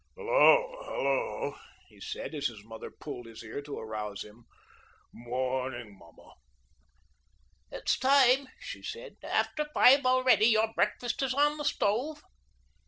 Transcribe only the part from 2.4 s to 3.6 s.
his mother pulled his